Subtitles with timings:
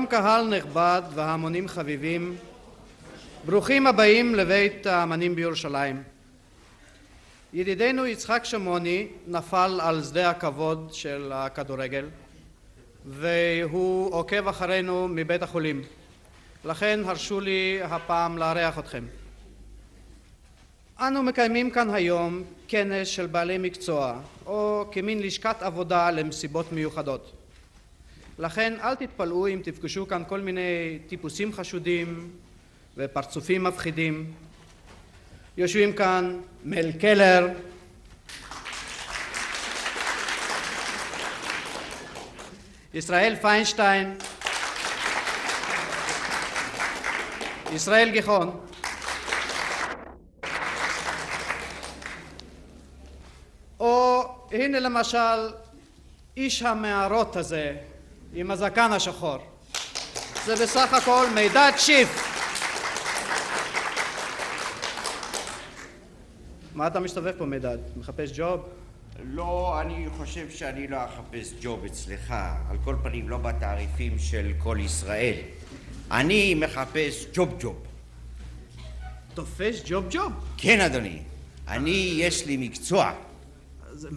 [0.00, 2.36] שלום קהל נכבד והמונים חביבים,
[3.44, 6.02] ברוכים הבאים לבית האמנים בירושלים.
[7.52, 12.08] ידידנו יצחק שמעוני נפל על שדה הכבוד של הכדורגל
[13.06, 15.82] והוא עוקב אחרינו מבית החולים.
[16.64, 19.04] לכן הרשו לי הפעם לארח אתכם.
[21.00, 27.39] אנו מקיימים כאן היום כנס של בעלי מקצוע או כמין לשכת עבודה למסיבות מיוחדות.
[28.40, 32.30] לכן אל תתפלאו אם תפגשו כאן כל מיני טיפוסים חשודים
[32.96, 34.32] ופרצופים מפחידים.
[35.56, 37.48] יושבים כאן מל קלר,
[42.94, 44.16] ישראל פיינשטיין,
[47.72, 48.60] ישראל גיחון,
[53.80, 55.48] או הנה למשל
[56.36, 57.89] איש המערות הזה
[58.34, 59.38] עם הזקן השחור.
[60.44, 62.30] זה בסך הכל מידד שיף.
[66.74, 67.78] מה אתה מסתובב פה מידד?
[67.96, 68.60] מחפש ג'וב?
[69.24, 72.34] לא, אני חושב שאני לא אחפש ג'וב אצלך.
[72.70, 75.34] על כל פנים, לא בתעריפים של כל ישראל.
[76.10, 77.82] אני מחפש ג'וב ג'וב.
[79.34, 80.32] תופש ג'וב ג'וב.
[80.56, 81.18] כן, אדוני.
[81.68, 83.12] אני, יש לי מקצוע.
[84.00, 84.08] זה,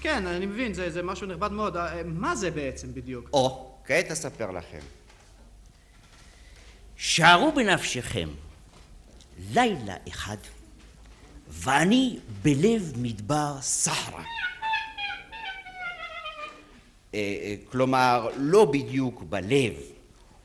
[0.00, 1.76] כן, אני מבין, זה, זה משהו נכבד מאוד.
[1.76, 3.30] אה, מה זה בעצם בדיוק?
[3.32, 4.78] או, כעת אספר לכם.
[6.96, 8.28] שערו בנפשכם,
[9.52, 10.36] לילה אחד,
[11.48, 14.22] ואני בלב מדבר סהרה.
[17.14, 19.72] אה, אה, כלומר, לא בדיוק בלב,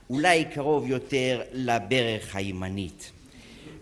[0.10, 3.12] אולי קרוב יותר לברך הימנית.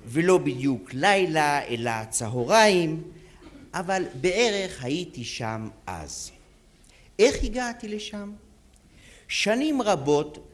[0.08, 3.04] ולא בדיוק לילה, אלא צהריים,
[3.76, 6.32] אבל בערך הייתי שם אז.
[7.20, 8.32] איך הגעתי לשם?
[9.28, 10.50] שנים רבות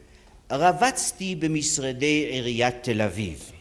[0.52, 3.52] רבצתי במשרדי עיריית תל אביב.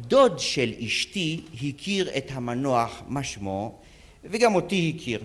[0.00, 3.78] דוד של אשתי הכיר את המנוח, מה שמו,
[4.24, 5.20] וגם אותי הכיר.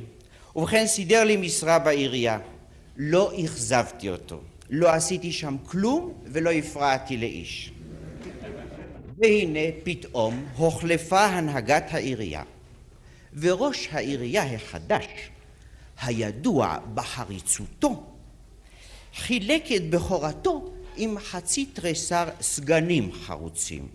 [0.55, 2.39] ובכן סידר לי משרה בעירייה.
[2.97, 4.41] לא אכזבתי אותו.
[4.69, 7.71] לא עשיתי שם כלום ולא הפרעתי לאיש.
[9.17, 12.43] והנה פתאום הוחלפה הנהגת העירייה,
[13.33, 15.05] וראש העירייה החדש,
[16.01, 18.03] הידוע בחריצותו,
[19.15, 23.87] חילק את בכורתו עם חצי תריסר סגנים חרוצים,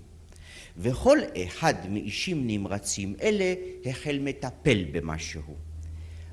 [0.79, 3.55] וכל אחד מאישים נמרצים אלה
[3.87, 5.55] החל מטפל במשהו.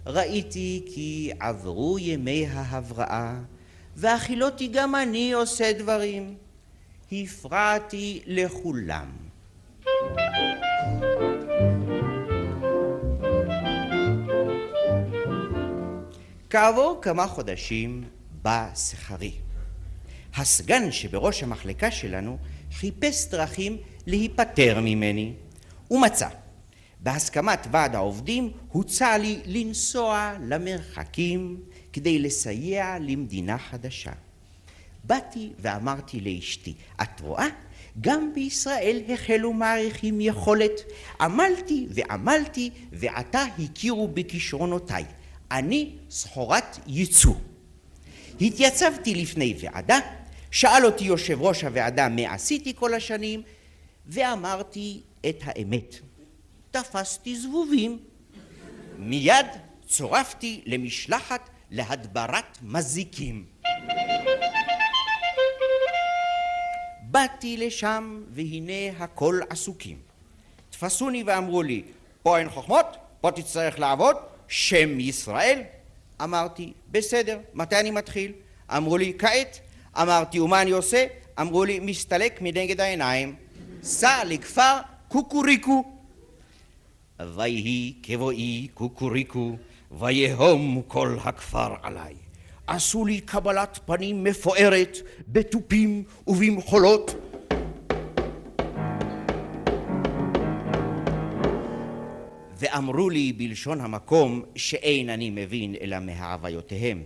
[0.05, 3.39] ראיתי כי עברו ימי ההבראה,
[3.95, 6.35] והחילותי גם אני עושה דברים.
[7.11, 9.11] הפרעתי לכולם.
[16.51, 18.03] כעבור כמה חודשים
[18.41, 19.31] בא שכרי.
[20.35, 22.37] הסגן שבראש המחלקה שלנו
[22.73, 25.33] חיפש דרכים להיפטר ממני,
[25.91, 26.27] ומצא.
[26.99, 31.59] בהסכמת ועד העובדים הוצע לי לנסוע למרחקים
[31.93, 34.11] כדי לסייע למדינה חדשה.
[35.03, 37.47] באתי ואמרתי לאשתי, את רואה?
[38.01, 40.81] גם בישראל החלו מעריכים יכולת.
[41.21, 45.05] עמלתי ועמלתי ועתה הכירו בכישרונותיי.
[45.51, 47.35] אני סחורת ייצוא.
[48.41, 49.99] התייצבתי לפני ועדה,
[50.51, 53.41] שאל אותי יושב ראש הוועדה מה עשיתי כל השנים,
[54.07, 55.95] ואמרתי את האמת.
[56.71, 57.99] תפסתי זבובים.
[58.97, 59.45] מיד
[59.87, 63.45] צורפתי למשלחת להדברת מזיקים.
[67.01, 69.97] באתי לשם והנה הכל עסוקים.
[70.69, 71.83] תפסוני ואמרו לי,
[72.23, 74.15] פה אין חוכמות, פה תצטרך לעבוד,
[74.51, 75.61] שם ישראל.
[76.23, 78.31] אמרתי, בסדר, מתי אני מתחיל?
[78.77, 79.59] אמרו לי, כעת.
[80.01, 81.05] אמרתי, ומה אני עושה?
[81.41, 83.35] אמרו לי, מסתלק מנגד העיניים.
[83.83, 84.77] סע לכפר
[85.07, 85.83] קוקוריקו.
[87.35, 89.55] ויהי כבואי קוקוריקו,
[89.91, 92.13] ויהום כל הכפר עליי.
[92.67, 97.15] עשו לי קבלת פנים מפוארת בתופים ובמחולות.
[102.61, 107.03] ואמרו לי בלשון המקום שאין אני מבין אלא מהעוויותיהם.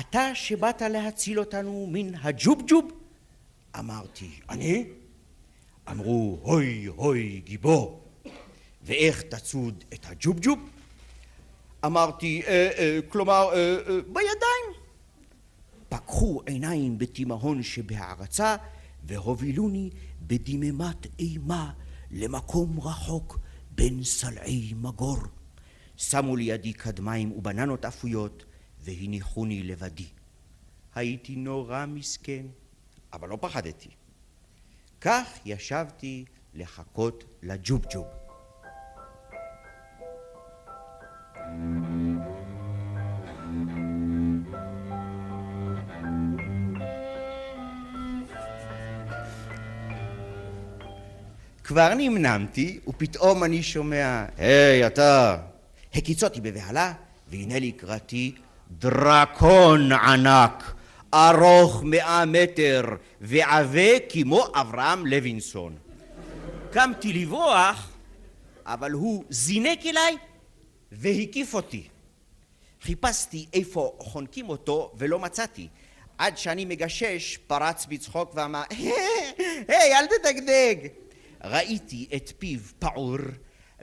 [0.00, 2.92] אתה שבאת להציל אותנו מן הג'ובג'וב?
[3.78, 4.84] אמרתי, אני?
[5.90, 8.04] אמרו, הוי הוי גיבור,
[8.82, 10.58] ואיך תצוד את הג'ובג'וב?
[11.84, 14.66] אמרתי, אה, אה, כלומר, אה, אה, בידיים.
[15.88, 18.56] פקחו עיניים בתימהון שבהערצה,
[19.04, 19.90] והובילוני
[20.22, 21.70] בדממת אימה
[22.10, 23.38] למקום רחוק
[23.74, 25.18] בין סלעי מגור.
[25.96, 28.44] שמו לידי קדמיים ובננות אפויות,
[28.80, 30.08] והניחוני לבדי.
[30.94, 32.46] הייתי נורא מסכן,
[33.12, 33.90] אבל לא פחדתי.
[35.00, 36.24] כך ישבתי
[36.54, 38.21] לחכות לג'ובג'וב.
[51.72, 55.36] כבר נמנמתי, ופתאום אני שומע, היי, אתה!
[55.94, 56.92] הקיצותי בבהלה,
[57.28, 58.34] והנה לקראתי
[58.70, 60.74] דרקון ענק,
[61.14, 62.84] ארוך מאה מטר,
[63.20, 65.76] ועבה כמו אברהם לוינסון.
[66.70, 67.90] קמתי לברוח,
[68.66, 70.16] אבל הוא זינק אליי
[70.92, 71.88] והקיף אותי.
[72.82, 75.68] חיפשתי איפה חונקים אותו ולא מצאתי.
[76.18, 78.62] עד שאני מגשש פרץ בצחוק ואמר,
[79.68, 81.01] היי, אל תדגדג.
[81.44, 83.18] ראיתי את פיו פעור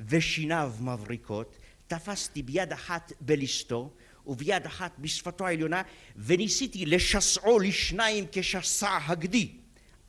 [0.07, 1.57] ושיניו מבריקות,
[1.87, 3.91] תפסתי ביד אחת בליסטו
[4.27, 5.81] וביד אחת בשפתו העליונה
[6.15, 9.51] וניסיתי לשסעו לשניים כשסע הגדי.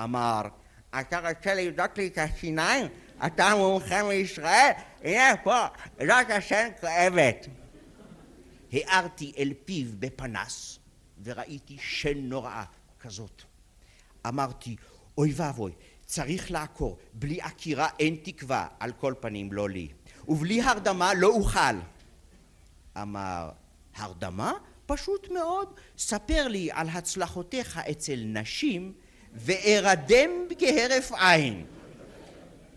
[0.00, 0.42] אמר,
[1.00, 2.86] אתה רוצה לבדוק לי את השיניים?
[3.26, 4.70] אתה מומחה מישראל?
[5.02, 5.66] הנה פה,
[5.98, 7.46] זאת השן כואבת.
[8.72, 10.78] הארתי אל פיו בפנס
[11.24, 12.64] וראיתי שן נוראה
[13.00, 13.42] כזאת.
[14.26, 14.76] אמרתי,
[15.18, 15.72] אוי ואבוי,
[16.10, 19.88] צריך לעקור, בלי עקירה אין תקווה, על כל פנים לא לי.
[20.28, 21.76] ובלי הרדמה לא אוכל.
[23.02, 23.50] אמר,
[23.94, 24.52] הרדמה?
[24.86, 25.68] פשוט מאוד,
[25.98, 28.92] ספר לי על הצלחותיך אצל נשים
[29.34, 31.66] וארדם כהרף עין.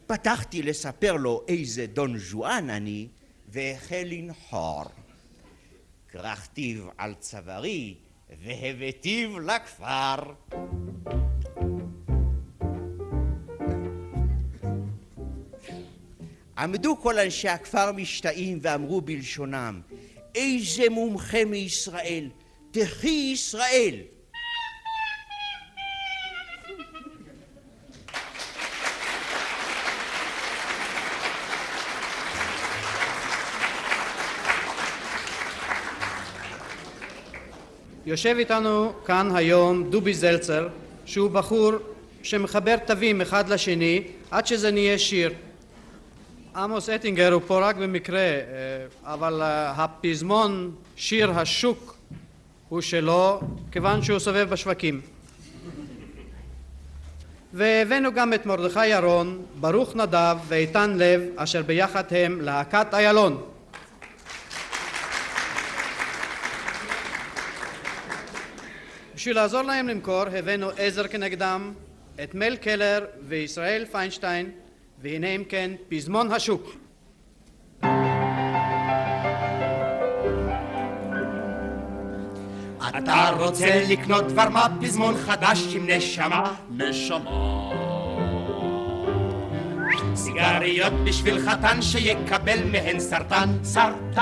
[0.08, 3.08] פתחתי לספר לו איזה דון ז'ואן אני,
[3.48, 4.84] והחל לנחור.
[6.08, 7.96] כרכתיו על צווארי,
[8.44, 10.16] והבאתיו לכפר.
[16.58, 19.82] עמדו כל אנשי הכפר משתאים ואמרו בלשונם,
[20.36, 22.30] איזה מומחה מישראל,
[22.72, 23.96] תחי ישראל.
[38.06, 40.68] יושב איתנו כאן היום דובי זלצר,
[41.06, 41.72] שהוא בחור
[42.24, 45.34] שמחבר תווים אחד לשני עד שזה נהיה שיר.
[46.56, 48.44] עמוס אטינגר הוא פה רק במקרה, אה,
[49.04, 51.98] אבל אה, הפזמון שיר השוק
[52.70, 53.42] הוא שלו,
[53.72, 55.02] כיוון שהוא סובב בשווקים.
[57.54, 63.44] והבאנו גם את מרדכי ירון, ברוך נדב ואיתן לב, אשר ביחד הם להקת איילון.
[69.16, 71.74] בשביל לעזור להם למכור הבאנו עזר כנגדם,
[72.24, 74.52] את מל קלר וישראל פיינשטיין,
[75.04, 76.76] והנה אם כן פזמון השוק.
[82.98, 86.56] אתה רוצה לקנות דבר מה פזמון חדש עם נשמה?
[86.72, 87.70] נשמה.
[90.16, 93.50] סיגריות בשביל חתן שיקבל מהן סרטן.
[93.64, 94.22] סרטן.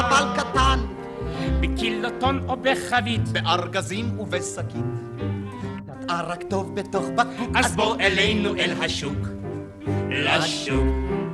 [0.00, 0.78] אבל קטן.
[1.60, 3.28] בקילוטון או בחבית.
[3.28, 4.84] בארגזים ובשקית.
[5.86, 7.50] נטעה רק טוב בתוך בקבוק.
[7.54, 9.43] אז בוא אלינו אל השוק.
[10.10, 10.86] לשוק.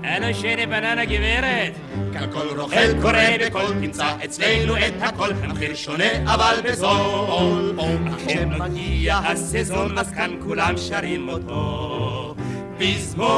[0.04, 1.72] אנו שני בננה גברת.
[2.14, 7.78] ככל רוכל קורא בכל תמצא אצלנו את הכל המחיר שונה אבל בזול
[8.16, 12.34] כשמגיע הסזון אז כאן כולם שרים אותו
[12.78, 13.30] פזמון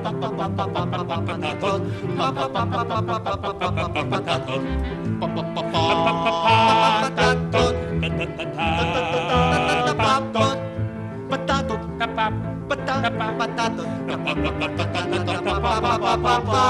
[8.02, 9.62] פטטות
[12.04, 12.28] Papa
[12.68, 16.66] patato Papa patato Papa patato Papa Papa Papa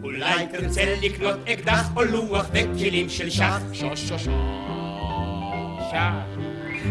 [0.00, 4.32] O like the ceiling not I oh loh back Kilimschilschaf sho sho sho
[5.92, 6.37] Ja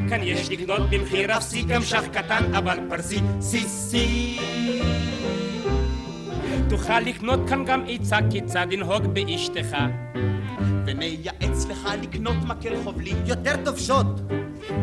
[0.10, 3.20] כאן יש לקנות במחיר אפסי גם שח קטן אבל פרסי.
[3.42, 4.40] סי סי.
[6.70, 9.78] תוכל לקנות כאן גם עצה כיצד לנהוג באשתך.
[10.86, 14.22] ונייעץ לך לקנות מקל חובלים יותר טוב שוט.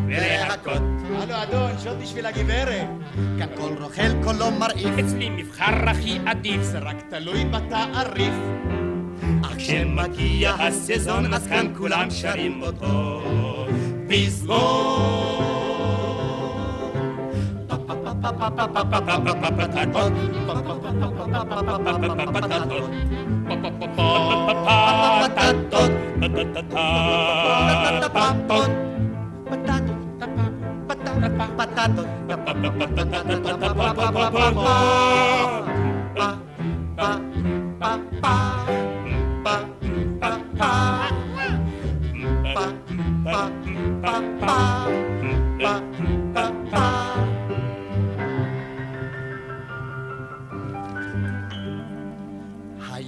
[0.07, 0.83] ולהכות.
[1.17, 2.87] הלו אדון, שוט בשביל הגברת.
[3.39, 4.99] כאן כל רוכל קולו מרעיף.
[5.01, 6.63] אצלי מבחר הכי עדיף.
[6.63, 8.35] זה רק תלוי בתעריף.
[9.43, 13.23] אך כשמגיע הסזון אז כאן כולם שרים אותו
[14.15, 14.63] pismo.
[17.67, 20.05] Pa, pa, pa, pa, pa, pa, pa, pa.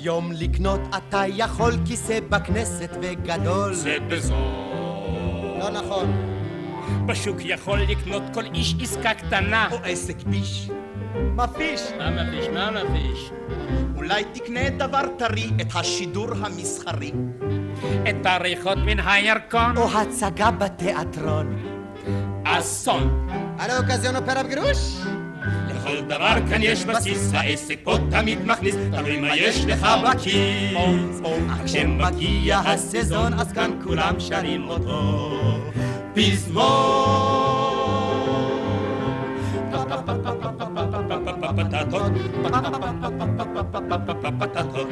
[0.07, 3.75] היום לקנות אתה יכול כיסא בכנסת וגדול.
[3.75, 4.37] זה בזול.
[5.59, 6.13] לא נכון.
[7.07, 9.69] בשוק יכול לקנות כל איש עסקה קטנה.
[9.73, 10.71] או עסק ביש.
[11.35, 11.81] מפיש.
[11.99, 12.49] מה מביש?
[12.49, 13.31] מה מביש?
[13.97, 17.13] אולי תקנה דבר טרי, את השידור המסחרי.
[17.85, 19.77] את הריחות מן הירקון.
[19.77, 21.63] או הצגה בתיאטרון.
[22.45, 23.29] אסון.
[23.59, 24.97] על האוקזיון אופרה בגרוש?
[25.69, 31.21] לכל דבר כאן יש בסיס, העסק פה תמיד מכניס, תלוי מה יש לך בכיס.
[31.51, 35.31] אך כשמגיע הסזון אז כאן כולם שרים אותו
[36.15, 37.57] פזמון.
[41.57, 42.13] פטטות,
[42.45, 42.75] פטטות,
[43.23, 44.87] פטטות, פטטות, פטטות,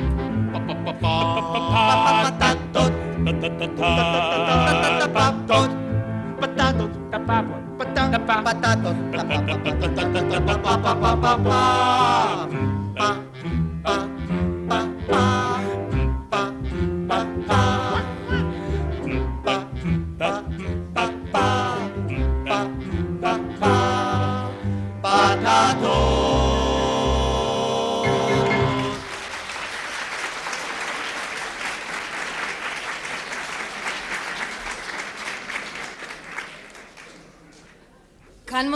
[13.84, 14.13] כאן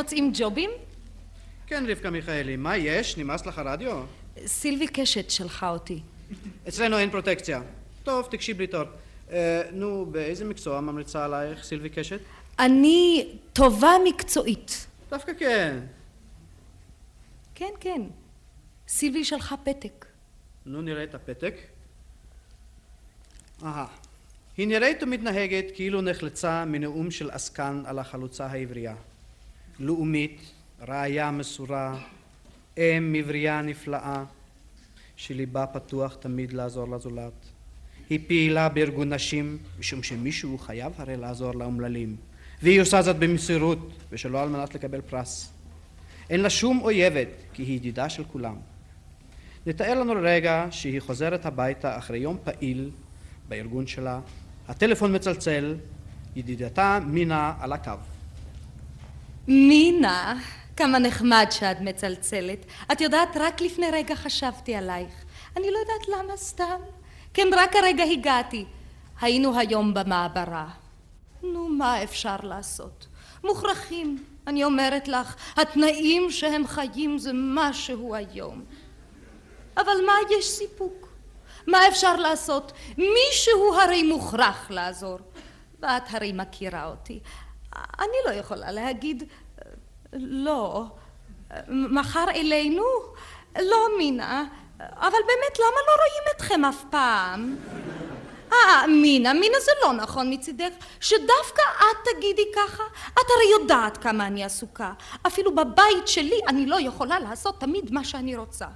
[0.08, 0.70] מוצאים ג'ובים?
[1.66, 3.16] כן, רבקה מיכאלי, מה יש?
[3.16, 4.02] נמאס לך רדיו?
[4.46, 6.00] סילבי קשת שלחה אותי.
[6.68, 7.62] אצלנו אין פרוטקציה.
[8.02, 8.84] טוב, תקשי בלי תור.
[9.30, 12.20] אה, נו, באיזה מקצוע ממליצה עלייך סילבי קשת?
[12.58, 14.86] אני טובה מקצועית.
[15.10, 15.78] דווקא כן.
[17.54, 18.02] כן, כן.
[18.88, 20.06] סילבי שלחה פתק.
[20.66, 21.54] נו, נראה את הפתק.
[23.62, 23.86] אהה.
[24.56, 28.94] היא נראית ומתנהגת כאילו נחלצה מנאום של עסקן על החלוצה העברייה.
[29.80, 30.40] לאומית,
[30.88, 31.98] ראיה מסורה,
[32.78, 34.24] אם מבריאה נפלאה,
[35.16, 37.32] שליבה פתוח תמיד לעזור לזולת.
[38.10, 42.16] היא פעילה בארגון נשים, משום שמישהו חייב הרי לעזור לאומללים,
[42.62, 45.52] והיא עושה זאת במסירות, ושלא על מנת לקבל פרס.
[46.30, 48.56] אין לה שום אויבת, כי היא ידידה של כולם.
[49.66, 52.90] נתאר לנו לרגע שהיא חוזרת הביתה אחרי יום פעיל
[53.48, 54.20] בארגון שלה,
[54.68, 55.76] הטלפון מצלצל,
[56.36, 57.92] ידידתה מינה על הקו.
[59.48, 60.34] מינה,
[60.76, 62.66] כמה נחמד שאת מצלצלת.
[62.92, 65.12] את יודעת, רק לפני רגע חשבתי עלייך.
[65.56, 66.80] אני לא יודעת למה סתם.
[67.34, 68.64] כן, רק הרגע הגעתי.
[69.20, 70.68] היינו היום במעברה.
[71.42, 73.06] נו, מה אפשר לעשות?
[73.44, 74.24] מוכרחים.
[74.46, 78.64] אני אומרת לך, התנאים שהם חיים זה משהו היום.
[79.76, 81.08] אבל מה יש סיפוק?
[81.66, 82.72] מה אפשר לעשות?
[82.98, 85.18] מישהו הרי מוכרח לעזור.
[85.82, 87.20] ואת הרי מכירה אותי.
[87.76, 89.24] אני לא יכולה להגיד
[90.12, 90.84] לא.
[91.68, 92.84] מחר אלינו?
[93.58, 94.44] לא, מינה.
[94.80, 97.56] אבל באמת, למה לא רואים אתכם אף פעם?
[98.52, 100.70] אה, מינה, מינה זה לא נכון מצידך,
[101.00, 102.82] שדווקא את תגידי ככה.
[103.12, 104.92] את הרי יודעת כמה אני עסוקה.
[105.26, 108.66] אפילו בבית שלי אני לא יכולה לעשות תמיד מה שאני רוצה.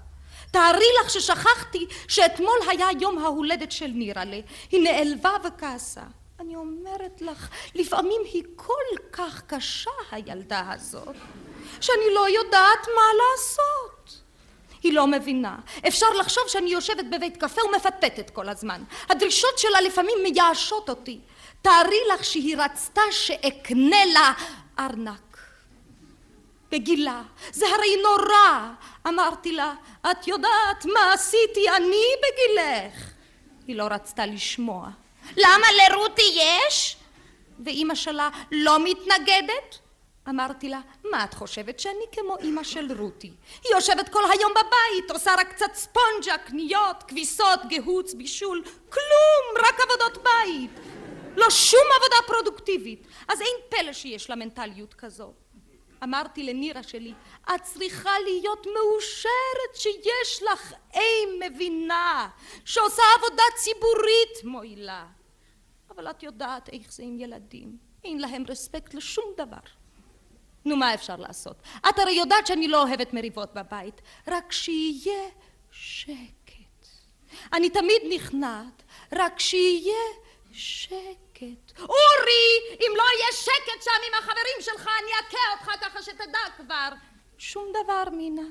[0.51, 4.41] תארי לך ששכחתי שאתמול היה יום ההולדת של נירלה.
[4.71, 6.03] היא נעלבה וכעסה.
[6.43, 11.17] אני אומרת לך, לפעמים היא כל כך קשה, הילדה הזאת,
[11.81, 14.21] שאני לא יודעת מה לעשות.
[14.83, 15.57] היא לא מבינה.
[15.89, 18.83] אפשר לחשוב שאני יושבת בבית קפה ומפטפטת כל הזמן.
[19.09, 21.21] הדרישות שלה לפעמים מייאשות אותי.
[21.63, 24.33] תארי לך שהיא רצתה שאקנה לה
[24.79, 25.39] ארנק.
[26.71, 27.23] בגילה.
[27.53, 28.73] זה הרי נורא.
[29.09, 29.75] אמרתי לה,
[30.11, 33.11] את יודעת מה עשיתי אני בגילך?
[33.67, 34.89] היא לא רצתה לשמוע.
[35.37, 36.97] למה לרותי יש?
[37.65, 39.79] ואימא שלה לא מתנגדת?
[40.29, 43.33] אמרתי לה, מה את חושבת שאני כמו אימא של רותי?
[43.65, 49.81] היא יושבת כל היום בבית, עושה רק קצת ספונג'ה, קניות, כביסות, גהוץ, בישול, כלום, רק
[49.81, 50.71] עבודות בית.
[51.37, 53.07] לא שום עבודה פרודוקטיבית.
[53.29, 55.33] אז אין פלא שיש לה מנטליות כזו.
[56.05, 57.15] אמרתי לנירה שלי,
[57.55, 62.29] את צריכה להיות מאושרת שיש לך אם מבינה,
[62.65, 65.05] שעושה עבודה ציבורית מועילה.
[65.95, 69.61] אבל את יודעת איך זה עם ילדים, אין להם רספקט לשום דבר.
[70.65, 71.57] נו, מה אפשר לעשות?
[71.89, 75.29] את הרי יודעת שאני לא אוהבת מריבות בבית, רק שיהיה
[75.71, 76.87] שקט.
[77.53, 78.83] אני תמיד נכנעת,
[79.13, 80.03] רק שיהיה
[80.53, 81.79] שקט.
[81.79, 86.89] אורי, אם לא יהיה שקט שם עם החברים שלך, אני אכה אותך ככה שתדע כבר.
[87.39, 88.43] שום דבר, מינה.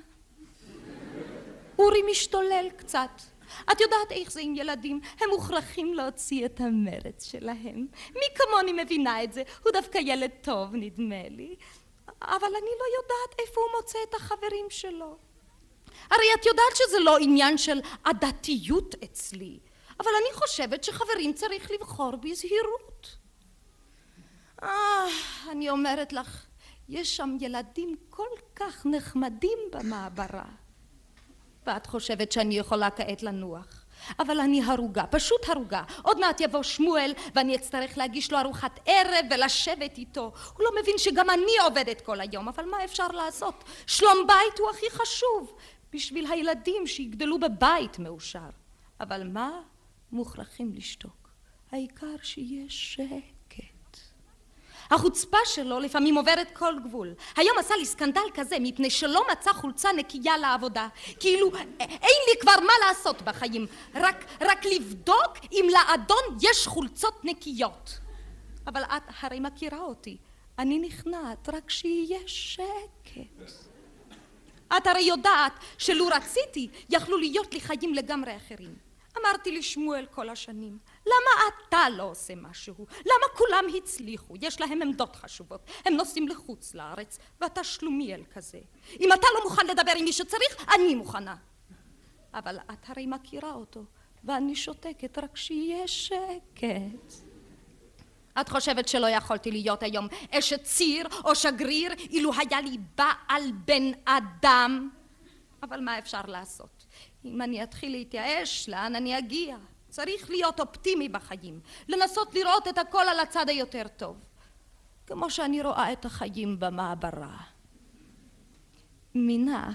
[1.80, 3.31] אורי משתולל קצת.
[3.72, 7.88] את יודעת איך זה עם ילדים, הם מוכרחים להוציא את המרץ שלהם.
[8.14, 9.44] מי כמוני מבינה את זה?
[9.64, 11.56] הוא דווקא ילד טוב, נדמה לי.
[12.22, 15.18] אבל אני לא יודעת איפה הוא מוצא את החברים שלו.
[16.10, 19.60] הרי את יודעת שזה לא עניין של עדתיות אצלי,
[20.00, 23.18] אבל אני חושבת שחברים צריך לבחור בזהירות.
[24.64, 25.08] אה,
[25.52, 26.46] אני אומרת לך,
[26.90, 30.46] יש שם ילדים כל כך נחמדים במעברה.
[31.72, 33.86] ואת חושבת שאני יכולה כעת לנוח.
[34.20, 35.84] אבל אני הרוגה, פשוט הרוגה.
[36.02, 40.32] עוד מעט יבוא שמואל ואני אצטרך להגיש לו ארוחת ערב ולשבת איתו.
[40.54, 43.64] הוא לא מבין שגם אני עובדת כל היום, אבל מה אפשר לעשות?
[43.88, 45.56] שלום בית הוא הכי חשוב
[45.94, 48.50] בשביל הילדים שיגדלו בבית מאושר.
[49.00, 49.62] אבל מה?
[50.12, 51.30] מוכרחים לשתוק.
[51.72, 53.31] העיקר שיש שקט.
[54.92, 57.14] החוצפה שלו לפעמים עוברת כל גבול.
[57.36, 60.88] היום עשה לי סקנדל כזה מפני שלא מצא חולצה נקייה לעבודה.
[61.20, 68.00] כאילו אין לי כבר מה לעשות בחיים, רק, רק לבדוק אם לאדון יש חולצות נקיות.
[68.68, 70.18] אבל את הרי מכירה אותי,
[70.60, 73.52] אני נכנעת רק שיהיה שקט.
[74.78, 78.76] את הרי יודעת שלו רציתי יכלו להיות לי חיים לגמרי אחרים.
[79.18, 82.86] אמרתי לשמואל כל השנים, למה אתה לא עושה משהו?
[83.02, 84.34] למה כולם הצליחו?
[84.42, 85.62] יש להם עמדות חשובות.
[85.86, 88.60] הם נוסעים לחוץ לארץ, ואתה שלומיאל כזה.
[89.00, 91.36] אם אתה לא מוכן לדבר עם מי שצריך, אני מוכנה.
[92.34, 93.84] אבל את הרי מכירה אותו,
[94.24, 97.14] ואני שותקת רק שיהיה שקט.
[98.42, 103.92] את חושבת שלא יכולתי להיות היום אשת ציר או שגריר אילו היה לי בעל בן
[104.06, 104.90] אדם?
[105.64, 106.81] אבל מה אפשר לעשות?
[107.26, 109.58] אם אני אתחיל להתייאש, לאן אני אגיע?
[109.90, 114.16] צריך להיות אופטימי בחיים, לנסות לראות את הכל על הצד היותר טוב,
[115.08, 117.38] כמו שאני רואה את החיים במעברה.
[119.16, 119.72] מינה,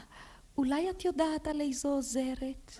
[0.58, 2.72] אולי את יודעת על איזו עוזרת?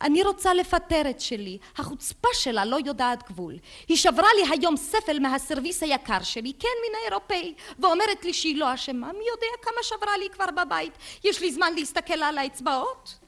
[0.00, 3.54] אני רוצה לפטר את שלי, החוצפה שלה לא יודעת גבול.
[3.88, 8.74] היא שברה לי היום ספל מהסרוויס היקר שלי, כן מן האירופאי, ואומרת לי שהיא לא
[8.74, 10.92] אשמה, מי יודע כמה שברה לי כבר בבית?
[11.24, 13.23] יש לי זמן להסתכל על האצבעות?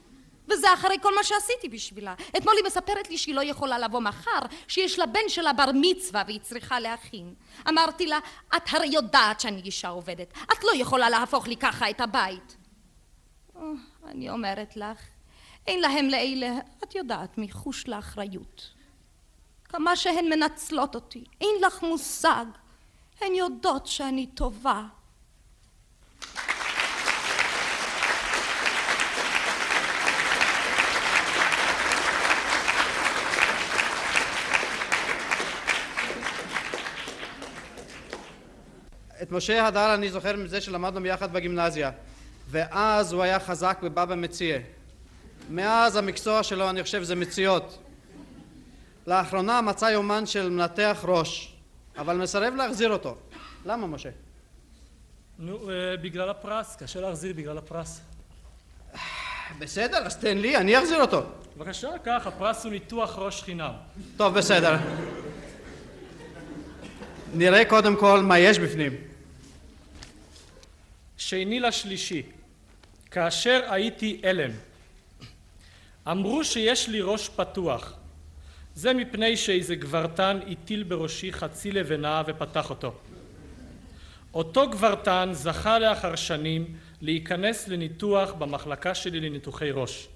[0.49, 2.15] וזה אחרי כל מה שעשיתי בשבילה.
[2.37, 6.41] אתמול היא מספרת לי שהיא לא יכולה לבוא מחר, שיש לבן שלה בר מצווה והיא
[6.41, 7.35] צריכה להכין.
[7.69, 8.19] אמרתי לה,
[8.57, 12.57] את הרי יודעת שאני אישה עובדת, את לא יכולה להפוך לי ככה את הבית.
[14.05, 14.99] אני אומרת לך,
[15.67, 16.53] אין להם לאלה,
[16.85, 18.71] את יודעת, מחוש לאחריות.
[19.65, 22.45] כמה שהן מנצלות אותי, אין לך מושג.
[23.21, 24.83] הן יודעות שאני טובה.
[39.27, 41.91] את משה הדר אני זוכר מזה שלמדנו ביחד בגימנזיה
[42.51, 44.59] ואז הוא היה חזק בבבא מציע
[45.51, 47.79] מאז המקצוע שלו אני חושב זה מציאות
[49.07, 51.55] לאחרונה מצא יומן של מנתח ראש
[51.99, 53.17] אבל מסרב להחזיר אותו
[53.67, 54.09] למה משה?
[55.39, 58.01] נו, אה, בגלל הפרס, קשה להחזיר בגלל הפרס.
[59.59, 61.23] בסדר, אז תן לי, אני אחזיר אותו.
[61.57, 63.73] בבקשה, קח, הפרס הוא ניתוח ראש חינם.
[64.17, 64.77] טוב, בסדר.
[67.35, 68.93] נראה קודם כל מה יש בפנים.
[71.17, 72.23] שני לשלישי,
[73.11, 74.51] כאשר הייתי אלם,
[76.11, 77.95] אמרו שיש לי ראש פתוח.
[78.75, 82.95] זה מפני שאיזה גברתן הטיל בראשי חצי לבנה ופתח אותו.
[84.35, 90.09] אותו גברתן זכה לאחר שנים להיכנס לניתוח במחלקה שלי לניתוחי ראש.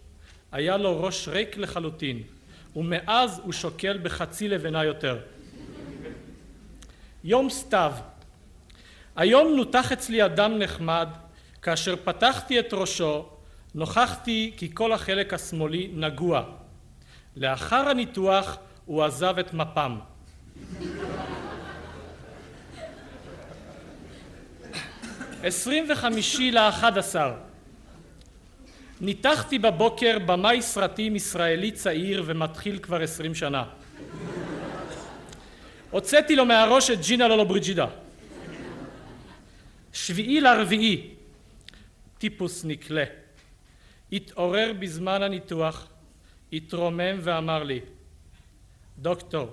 [0.53, 2.23] היה לו ראש ריק לחלוטין,
[2.77, 5.19] ומאז הוא שוקל בחצי לבנה יותר.
[7.25, 7.93] יום סתיו
[9.21, 11.09] היום נותח אצלי אדם נחמד,
[11.63, 13.29] כאשר פתחתי את ראשו,
[13.75, 16.43] נוכחתי כי כל החלק השמאלי נגוע.
[17.37, 18.57] לאחר הניתוח
[18.87, 19.99] הוא עזב את מפ"ם.
[25.43, 27.33] עשרים וחמישי לאחד עשר
[29.01, 33.65] ניתחתי בבוקר במאי סרטים ישראלי צעיר ומתחיל כבר עשרים שנה.
[35.91, 37.87] הוצאתי לו מהראש את ג'ינה לולו בריג'ידה.
[39.92, 41.11] שביעי לרביעי,
[42.18, 43.05] טיפוס נקלה.
[44.12, 45.88] התעורר בזמן הניתוח,
[46.53, 47.81] התרומם ואמר לי,
[48.98, 49.50] דוקטור,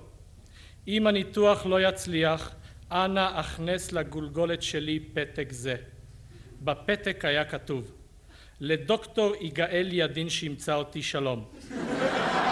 [0.87, 2.55] אם הניתוח לא יצליח,
[2.91, 5.75] אנא הכנס לגולגולת שלי פתק זה.
[6.61, 7.91] בפתק היה כתוב,
[8.59, 11.45] לדוקטור יגאל ידין שימצא אותי שלום.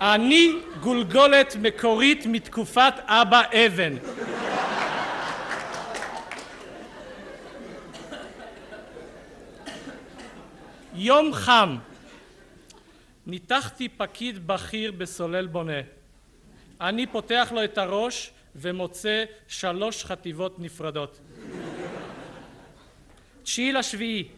[0.00, 0.52] אני
[0.86, 3.94] גולגולת מקורית מתקופת אבא אבן.
[10.94, 11.78] יום חם,
[13.26, 15.80] ניתחתי פקיד בכיר בסולל בונה.
[16.80, 21.20] אני פותח לו את הראש ומוצא שלוש חטיבות נפרדות.
[23.42, 24.28] תשיעי לשביעי,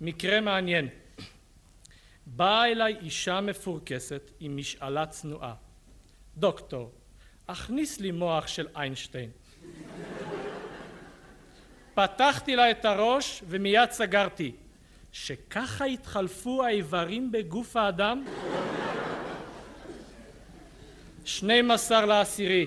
[0.00, 0.88] מקרה מעניין.
[2.26, 5.67] באה אליי אישה מפורקסת עם משאלה צנועה.
[6.38, 6.92] דוקטור,
[7.48, 9.30] הכניס לי מוח של איינשטיין.
[11.94, 14.52] פתחתי לה את הראש ומיד סגרתי.
[15.12, 18.24] שככה התחלפו האיברים בגוף האדם?
[21.24, 22.66] שנים עשר לעשירי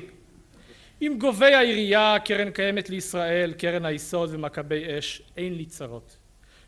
[1.01, 6.17] עם גובי העירייה, קרן קיימת לישראל, קרן היסוד ומכבי אש, אין לי צרות.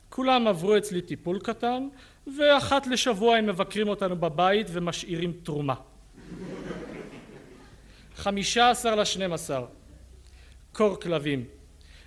[0.10, 1.88] כולם עברו אצלי טיפול קטן,
[2.38, 5.76] ואחת לשבוע הם מבקרים אותנו בבית ומשאירים תרומה.
[8.24, 9.66] חמישה עשר לשנים עשר,
[10.72, 11.46] קור כלבים.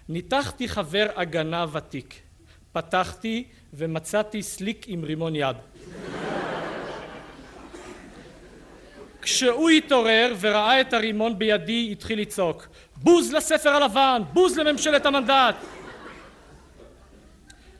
[0.08, 2.14] ניתחתי חבר הגנה ותיק.
[2.72, 5.56] פתחתי ומצאתי סליק עם רימון יד.
[9.22, 14.22] כשהוא התעורר וראה את הרימון בידי התחיל לצעוק בוז לספר הלבן!
[14.32, 15.56] בוז לממשלת המנדט!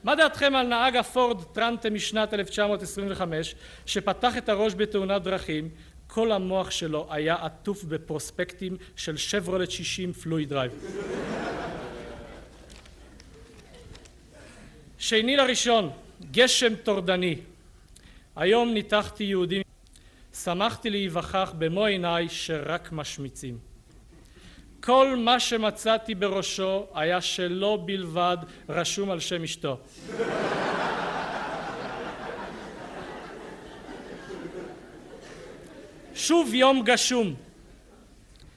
[0.05, 3.55] מה דעתכם על נהג הפורד טרנטה משנת 1925
[3.87, 5.69] שפתח את הראש בתאונת דרכים
[6.07, 10.73] כל המוח שלו היה עטוף בפרוספקטים של שברולט 60 Fluid Drive
[14.99, 15.91] שני לראשון
[16.31, 17.37] גשם טורדני.
[18.37, 19.63] היום ניתחתי יהודים.
[20.45, 23.59] שמחתי להיווכח במו עיניי שרק משמיצים.
[24.81, 28.37] כל מה שמצאתי בראשו היה שלו בלבד
[28.69, 29.79] רשום על שם אשתו
[36.17, 37.35] שוב יום גשום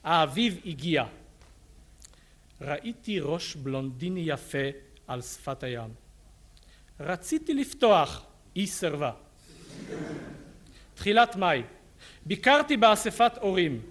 [0.04, 1.04] האביב הגיע
[2.62, 4.68] ראיתי ראש בלונדיני יפה
[5.08, 5.90] על שפת הים
[7.00, 9.12] רציתי לפתוח, היא סרבה.
[10.96, 11.64] תחילת מאי,
[12.26, 13.82] ביקרתי באספת הורים.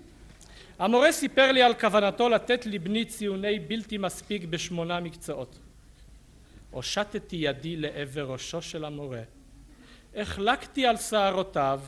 [0.78, 5.58] המורה סיפר לי על כוונתו לתת לבני ציוני בלתי מספיק בשמונה מקצועות.
[6.70, 9.22] הושטתי ידי לעבר ראשו של המורה.
[10.16, 11.80] החלקתי על שערותיו,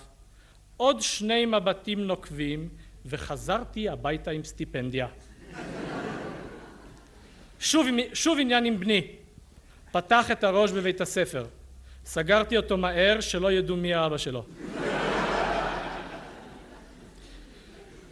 [0.80, 2.68] עוד שני מבטים נוקבים,
[3.06, 5.06] וחזרתי הביתה עם סטיפנדיה.
[7.58, 9.06] שוב, שוב עניין עם בני.
[9.92, 11.46] פתח את הראש בבית הספר.
[12.04, 14.44] סגרתי אותו מהר שלא ידעו מי האבא שלו.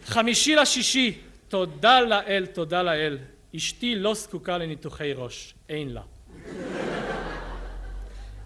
[0.05, 3.19] חמישי לשישי, תודה לאל, תודה לאל.
[3.57, 6.03] אשתי לא זקוקה לניתוחי ראש, אין לה.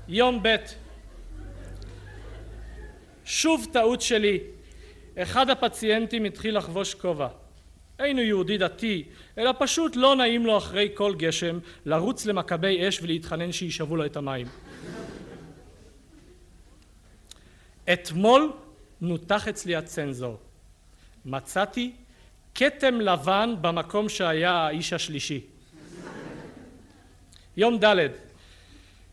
[0.08, 0.56] יום ב'
[3.24, 4.38] שוב טעות שלי.
[5.18, 7.28] אחד הפציינטים התחיל לחבוש כובע.
[7.98, 9.04] אינו יהודי דתי,
[9.38, 14.16] אלא פשוט לא נעים לו אחרי כל גשם לרוץ למכבי אש ולהתחנן שישאבו לו את
[14.16, 14.46] המים.
[17.92, 18.52] אתמול
[19.00, 20.38] נותח אצלי הצנזור.
[21.24, 21.92] מצאתי
[22.54, 25.40] כתם לבן במקום שהיה האיש השלישי.
[27.56, 28.08] יום ד'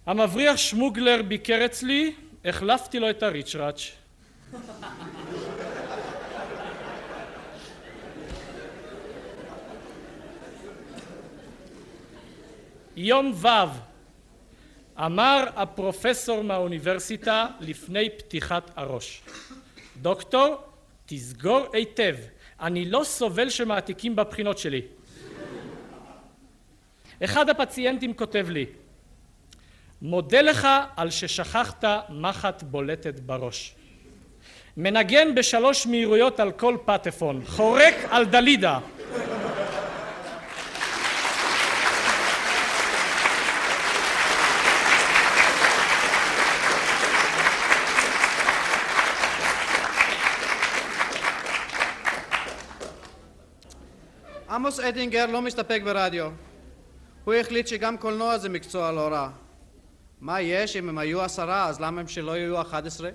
[0.05, 2.13] המבריח שמוגלר ביקר אצלי,
[2.45, 3.98] החלפתי לו את הריצ'ראץ'.
[12.95, 13.47] יום ו'
[14.99, 19.21] אמר הפרופסור מהאוניברסיטה לפני פתיחת הראש.
[20.01, 20.55] דוקטור
[21.05, 22.15] תסגור היטב
[22.61, 24.81] אני לא סובל שמעתיקים בבחינות שלי.
[27.23, 28.65] אחד הפציינטים כותב לי
[30.01, 33.75] מודה לך על ששכחת מחט בולטת בראש
[34.77, 38.79] מנגן בשלוש מהירויות על כל פטפון, חורק על דלידה.
[54.49, 56.29] עמוס אדינגר לא מסתפק ברדיו.
[57.23, 59.29] הוא החליט שגם קולנוע זה מקצוע לא רע.
[60.21, 63.09] מה יש אם הם היו עשרה, אז למה הם שלא יהיו אחת עשרה?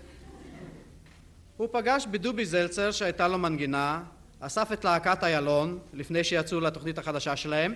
[1.56, 4.02] הוא פגש בדובי זלצר שהייתה לו מנגינה,
[4.40, 7.74] אסף את להקת איילון לפני שיצאו לתוכנית החדשה שלהם,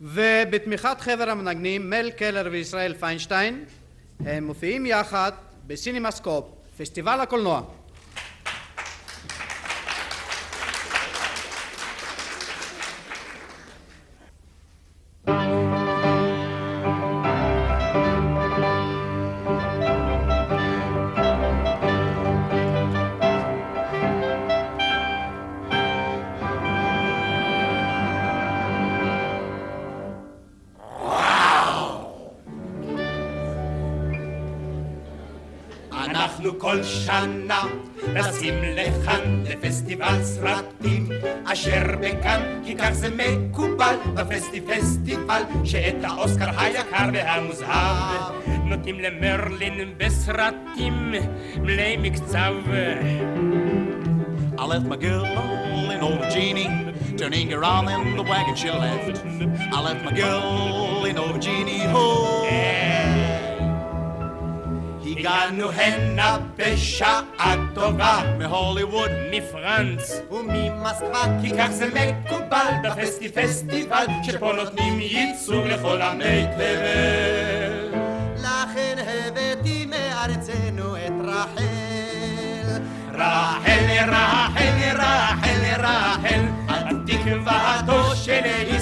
[0.00, 3.64] ובתמיכת חבר המנגנים מל קלר וישראל פיינשטיין
[4.20, 5.32] הם מופיעים יחד
[5.66, 6.44] בסינמסקופ,
[6.78, 7.62] פסטיבל הקולנוע.
[45.67, 48.31] שאת האוסקר היקר והמוזהב
[48.65, 51.13] נותנים למרלין בסרטים
[51.61, 52.53] מלאי מקצב
[54.57, 56.69] I left my girl in over Jeannie,
[57.17, 59.21] turning around in the wagon she left.
[59.73, 63.06] I left my girl in over Jeannie, oh.
[65.28, 68.20] הגענו הנה בשעה טובה.
[68.38, 70.20] מהוליווד, מפרנץ.
[70.30, 77.98] וממסקבה כי כך זה מקובל בפסטי פסטיבל שפה נותנים ייצוג לכל עמי תבל
[78.36, 82.78] לכן הבאתי מארצנו את רחל.
[83.14, 88.77] רחל, רחל, רחל, רחל התקוותו של ישראל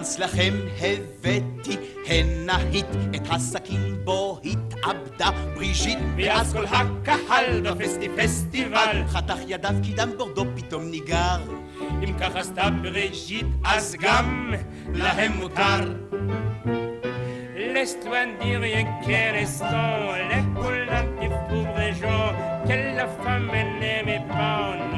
[0.00, 2.86] פרנס לכם הבאתי הנהית
[3.16, 10.44] את הסכין בו התאבדה בריז'יט ואז כל הקהל בפסטי פסטיבל חתך ידיו כי דם בורדו
[10.56, 11.40] פתאום ניגר
[12.02, 14.54] אם כך עשתה בריז'יט אז גם
[14.94, 15.92] להם מותר
[17.74, 19.94] Laisse-toi dire rien qu'un instant,
[20.30, 22.28] les coulants qui fouvrent les gens,
[22.66, 24.89] que la femme n'aimait pas,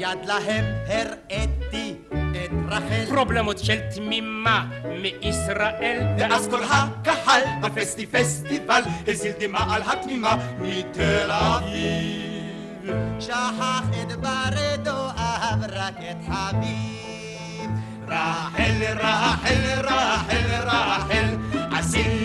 [0.00, 3.06] מיד להם הראיתי את רחל.
[3.08, 4.66] פרובלמות של תמימה
[5.02, 12.94] מישראל, ואז כל הקהל בפסטי פסטיבל הזיל דמעה על התמימה מתל אביב.
[13.20, 17.70] שכח את ברדו, אהב רק את חביב.
[18.08, 21.36] רחל, רחל, רחל, רחל,
[21.72, 22.19] עשי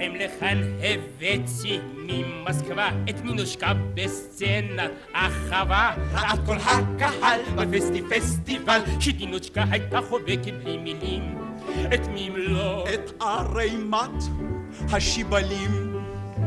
[0.00, 10.00] לכם לכאן הבאתי ממסקבה את מינושקה בסצנת אחווה ראה כל הקהל בפסטי פסטיבל שדינוצ'קה הייתה
[10.08, 11.38] חובקת בלי מילים
[11.94, 14.22] את מי אם לא את ערימת
[14.92, 15.96] השיבלים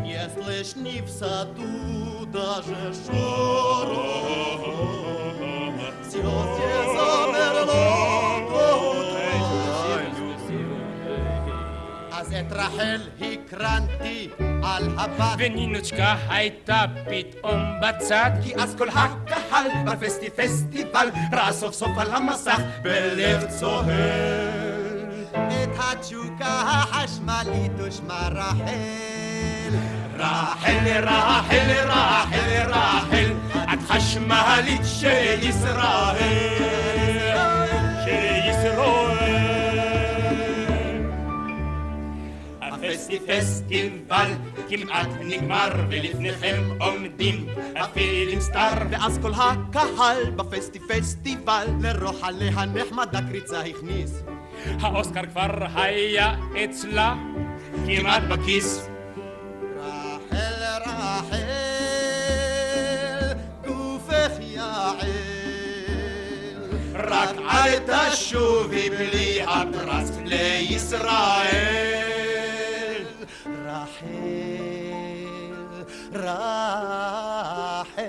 [0.06, 4.64] Если ж не в саду даже шорох,
[6.04, 6.22] все
[6.94, 8.13] замерло,
[12.47, 14.29] את רחל הקרנתי
[14.63, 15.35] על הבת.
[15.39, 22.61] ונינוצ'קה הייתה פתאום בצד, כי אז כל הקהל בפסטי פסטיבל ראה סוף סוף על המסך
[22.83, 23.89] בלב צוהל.
[25.33, 29.75] את התשוקה החשמלית ושמה רחל.
[30.19, 33.33] רחל, רחל, רחל, רחל,
[33.73, 36.64] את חשמלית של ישראל.
[43.15, 44.31] הפסטי פסטיבל
[44.69, 47.47] כמעט נגמר ולפניכם עומדים
[47.77, 48.73] הפילים סטאר.
[48.91, 54.23] ואז כל הקהל בפסטי פסטיבל לרוחלה הנחמדה קריצה הכניס.
[54.81, 57.15] האוסקר כבר היה אצלה
[57.87, 58.89] כמעט בכיס.
[59.79, 61.45] רחל רחל
[63.67, 65.11] גופך יעל.
[66.95, 67.79] רק אל
[68.13, 71.94] תשובי בלי הפרס לישראל
[76.15, 78.05] רחל.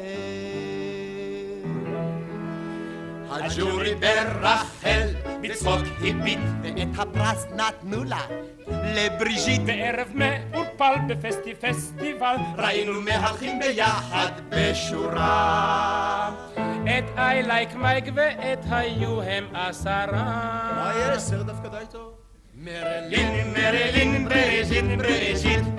[3.29, 5.07] הג'ורי ברחל
[5.41, 8.21] בצחוק הביט, ואת הפרס נתנו לה
[8.67, 9.61] לבריז'יט.
[9.61, 16.31] בערב מעורפל בפסטי פסטיבל, ראינו מהלכים ביחד בשורה.
[16.83, 20.23] את I like Mike ואת היו הם עשרה.
[20.75, 21.21] מה יש?
[21.21, 22.11] סרט דווקא די טוב.
[22.55, 25.74] מרלין, מרלין, בריז'יט, בריז'יט.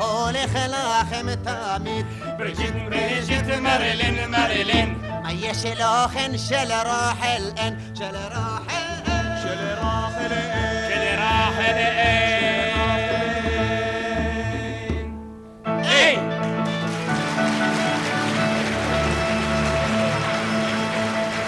[0.00, 2.06] איך הולך לכם תמיד?
[2.38, 4.94] בריז'יט, בריז'יט, מרלין, מרלין.
[5.22, 7.74] מה יש אלוכן של רחל אין?
[7.94, 9.24] של רחל אין.
[9.42, 10.88] של רחל אין.
[10.88, 12.28] של רחל אין.
[15.66, 16.16] היי!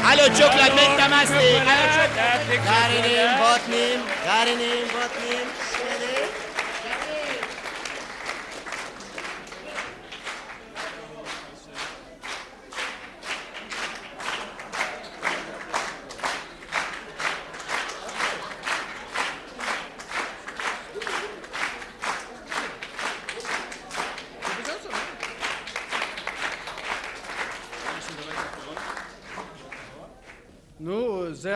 [0.04, 1.60] הלו צ'וקלד בית תמאסי,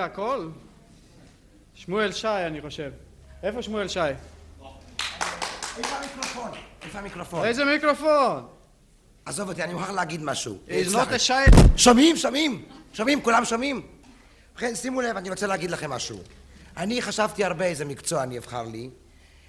[0.04, 0.48] הכל?
[1.74, 2.90] שמואל שי, אני חושב.
[3.42, 4.00] איפה שמואל שי?
[5.78, 6.50] איפה המיקרופון?
[6.82, 7.44] איפה המיקרופון?
[7.44, 8.46] איזה מיקרופון?
[9.26, 10.58] עזוב אותי, אני מוכרח להגיד משהו.
[10.68, 10.70] A
[11.26, 11.32] shy...
[11.76, 12.16] שומעים?
[12.16, 12.64] שומעים?
[12.92, 13.22] שומעים?
[13.22, 13.82] כולם שומעים?
[14.52, 16.18] ובכן, שימו לב, אני רוצה להגיד לכם משהו.
[16.76, 18.90] אני חשבתי הרבה איזה מקצוע אני אבחר לי,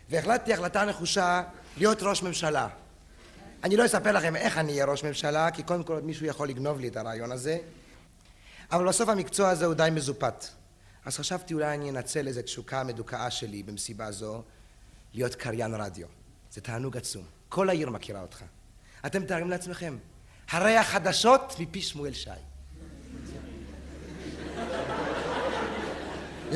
[0.10, 1.44] והחלטתי החלטה נחושה
[1.78, 2.68] להיות ראש ממשלה.
[3.64, 6.50] אני לא אספר לכם איך אני אהיה ראש ממשלה, כי קודם כל עוד מישהו יכול
[6.50, 7.58] לגנוב לי את הרעיון הזה,
[8.72, 10.46] אבל בסוף המקצוע הזה הוא די מזופת.
[11.06, 14.44] אז חשבתי אולי אני אנצל איזו תשוקה מדוכאה שלי במסיבה זו,
[15.14, 16.08] להיות קריין רדיו.
[16.52, 17.24] זה תענוג עצום.
[17.50, 18.44] כל העיר מכירה אותך.
[19.06, 19.98] אתם מתארים לעצמכם,
[20.50, 22.30] הרי החדשות מפי שמואל שי.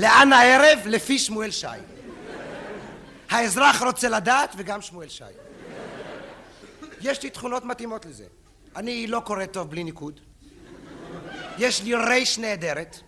[0.02, 0.80] לאן הערב?
[0.86, 1.68] לפי שמואל שי.
[3.30, 5.24] האזרח רוצה לדעת וגם שמואל שי.
[7.02, 8.26] יש לי תכונות מתאימות לזה.
[8.76, 10.20] אני לא קורא טוב בלי ניקוד.
[11.58, 13.00] יש לי רייש נהדרת.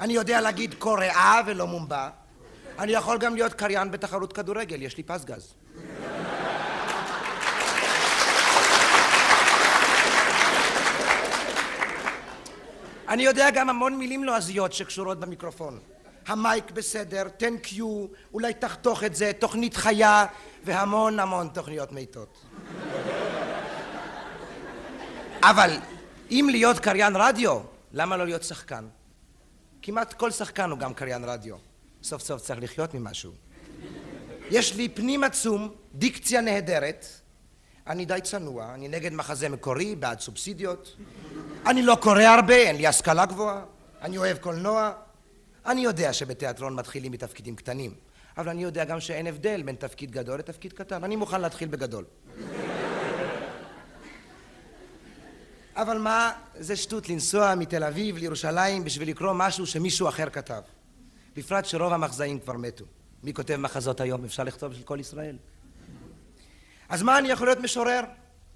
[0.00, 2.10] אני יודע להגיד קוריאה ולא מומבה.
[2.78, 5.54] אני יכול גם להיות קריין בתחרות כדורגל, יש לי פס גז.
[13.08, 15.78] אני יודע גם המון מילים לועזיות שקשורות במיקרופון.
[16.26, 20.26] המייק בסדר, תן קיו, אולי תחתוך את זה, תוכנית חיה,
[20.64, 22.44] והמון המון תוכניות מתות.
[25.42, 25.70] אבל
[26.30, 27.60] אם להיות קריין רדיו,
[27.92, 28.84] למה לא להיות שחקן?
[29.82, 31.56] כמעט כל שחקן הוא גם קריין רדיו.
[32.02, 33.32] סוף סוף צריך לחיות ממשהו.
[34.50, 37.06] יש לי פנים עצום, דיקציה נהדרת,
[37.86, 40.96] אני די צנוע, אני נגד מחזה מקורי, בעד סובסידיות.
[41.66, 43.64] אני לא קורא הרבה, אין לי השכלה גבוהה.
[44.02, 44.92] אני אוהב קולנוע.
[45.66, 47.94] אני יודע שבתיאטרון מתחילים מתפקידים קטנים,
[48.38, 51.04] אבל אני יודע גם שאין הבדל בין תפקיד גדול לתפקיד קטן.
[51.04, 52.04] אני מוכן להתחיל בגדול.
[55.78, 60.60] אבל מה, זה שטות לנסוע מתל אביב לירושלים בשביל לקרוא משהו שמישהו אחר כתב.
[61.36, 62.84] בפרט שרוב המחזאים כבר מתו.
[63.22, 64.24] מי כותב מחזות היום?
[64.24, 65.36] אפשר לכתוב של כל ישראל.
[66.88, 68.00] אז מה אני יכול להיות משורר?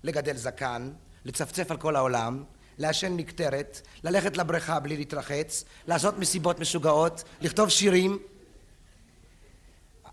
[0.02, 0.90] לגדל זקן,
[1.24, 2.44] לצפצף על כל העולם,
[2.78, 8.18] לעשן מקטרת, ללכת לבריכה בלי להתרחץ, לעשות מסיבות משוגעות, לכתוב שירים.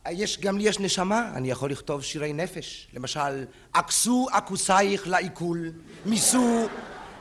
[0.10, 2.88] יש, גם לי יש נשמה, אני יכול לכתוב שירי נפש.
[2.94, 5.72] למשל, עקסו עקוסייך לעיכול,
[6.06, 6.68] מיסו,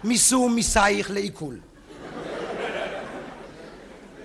[0.04, 1.60] מיסו מיסייך לעיכול.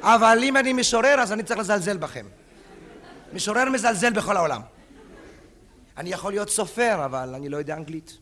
[0.02, 2.26] אבל אם אני משורר, אז אני צריך לזלזל בכם.
[3.34, 4.62] משורר מזלזל בכל העולם.
[5.98, 8.18] אני יכול להיות סופר, אבל אני לא יודע אנגלית.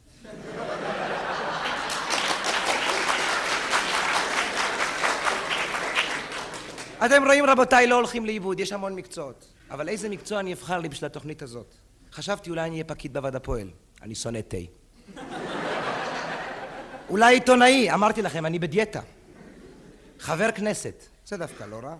[7.05, 9.45] אתם רואים רבותיי, לא הולכים לאיבוד, יש המון מקצועות.
[9.71, 11.75] אבל איזה מקצוע אני אבחר לי בשביל התוכנית הזאת?
[12.11, 13.69] חשבתי אולי אני אהיה פקיד בוועד הפועל.
[14.01, 14.57] אני שונא תה.
[17.11, 19.01] אולי עיתונאי, אמרתי לכם, אני בדיאטה.
[20.19, 21.95] חבר כנסת, זה דווקא לא רע.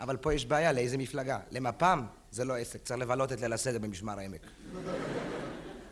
[0.00, 1.38] אבל פה יש בעיה, לאיזה מפלגה?
[1.50, 4.46] למפ"ם זה לא עסק, צריך לבלות את ליל הסדר במשמר העמק.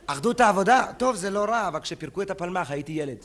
[0.06, 3.18] אחדות העבודה, טוב, זה לא רע, אבל כשפירקו את הפלמ"ח הייתי ילד.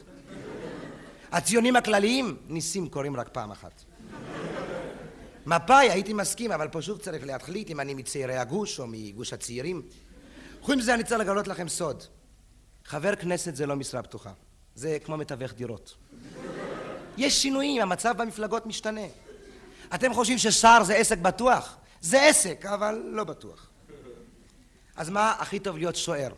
[1.31, 3.83] הציונים הכלליים, ניסים קורים רק פעם אחת.
[5.45, 9.81] מפא"י הייתי מסכים, אבל פה שוב צריך להחליט אם אני מצעירי הגוש או מגוש הצעירים.
[10.61, 12.03] חוץ מזה אני צריך לגלות לכם סוד.
[12.85, 14.31] חבר כנסת זה לא משרה פתוחה.
[14.75, 15.95] זה כמו מתווך דירות.
[17.17, 19.07] יש שינויים, המצב במפלגות משתנה.
[19.95, 21.77] אתם חושבים ששר זה עסק בטוח?
[22.01, 23.69] זה עסק, אבל לא בטוח.
[24.95, 26.33] אז מה הכי טוב להיות שוער?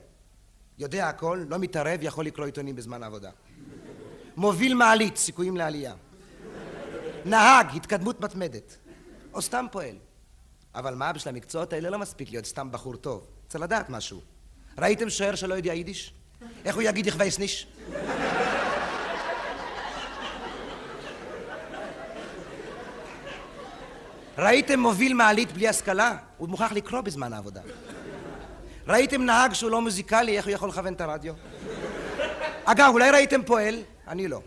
[0.77, 3.29] יודע הכל, לא מתערב, יכול לקרוא עיתונים בזמן העבודה.
[4.35, 5.93] מוביל מעלית, סיכויים לעלייה.
[7.25, 8.77] נהג, התקדמות מתמדת.
[9.33, 9.95] או סתם פועל.
[10.75, 13.27] אבל מה, בשביל המקצועות האלה לא מספיק להיות סתם בחור טוב.
[13.47, 14.21] צריך לדעת משהו.
[14.77, 16.13] ראיתם שוער שלא יודע יידיש?
[16.65, 17.67] איך הוא יגיד יכווה סניש?
[24.37, 26.17] ראיתם מוביל מעלית בלי השכלה?
[26.37, 27.61] הוא מוכרח לקרוא בזמן העבודה.
[28.87, 31.33] ראיתם נהג שהוא לא מוזיקלי, איך הוא יכול לכוון את הרדיו?
[32.65, 33.75] אגב, אולי ראיתם פועל?
[34.07, 34.41] אני לא.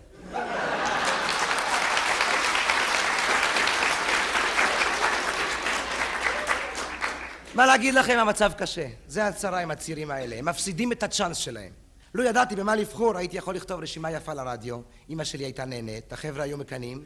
[7.55, 8.87] מה להגיד לכם, המצב קשה.
[9.09, 11.73] זה הצרה עם הצעירים האלה, הם מפסידים את הצ'אנס שלהם.
[12.15, 14.81] לו ידעתי במה לבחור, הייתי יכול לכתוב רשימה יפה לרדיו,
[15.11, 17.05] אמא שלי הייתה נהנית, החבר'ה היו מקנאים,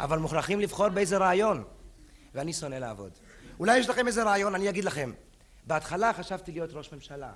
[0.00, 1.64] אבל מוכרחים לבחור באיזה רעיון.
[2.34, 3.10] ואני שונא לעבוד.
[3.60, 5.12] אולי יש לכם איזה רעיון, אני אגיד לכם.
[5.66, 7.32] בהתחלה חשבתי להיות ראש ממשלה.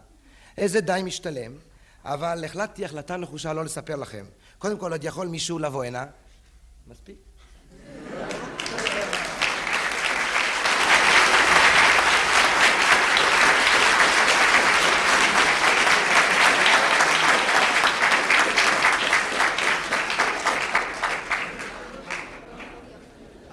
[0.59, 1.53] איזה די משתלם,
[2.05, 4.25] אבל החלטתי החלטה נחושה לא לספר לכם.
[4.59, 6.07] קודם כל, עוד יכול מישהו לבוא הנה.
[6.87, 7.17] מספיק?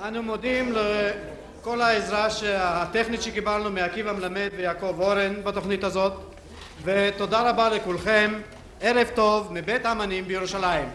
[0.07, 0.73] אנו מודים
[1.75, 6.13] לכל העזרה הטכנית שקיבלנו מעקיבא מלמד ויעקב אורן בתוכנית הזאת
[6.83, 8.33] ותודה רבה לכולכם,
[8.81, 10.89] ערב טוב מבית האמנים בירושלים